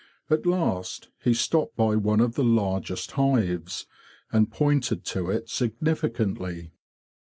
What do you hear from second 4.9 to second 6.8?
to it significantly.